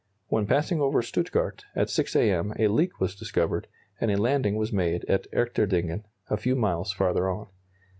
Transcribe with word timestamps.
When 0.29 0.47
passing 0.47 0.81
over 0.81 1.03
Stuttgart, 1.03 1.63
at 1.75 1.87
6 1.87 2.15
A. 2.15 2.31
M., 2.31 2.53
a 2.57 2.69
leak 2.69 2.99
was 2.99 3.15
discovered, 3.15 3.67
and 3.99 4.09
a 4.09 4.17
landing 4.17 4.55
was 4.55 4.73
made 4.73 5.05
at 5.07 5.31
Echterdingen, 5.31 6.05
a 6.27 6.37
few 6.37 6.55
miles 6.55 6.91
farther 6.91 7.29
on. 7.29 7.49